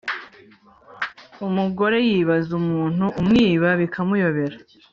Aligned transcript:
Umugore 1.47 1.97
yibaza 2.09 2.51
umuntu 2.61 3.05
umwiba 3.19 3.69
bikamuyobera 3.81 4.57